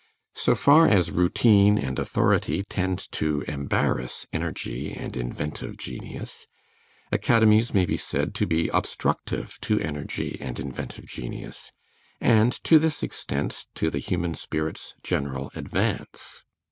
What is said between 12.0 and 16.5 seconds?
and to this extent to the human spirit's general advance.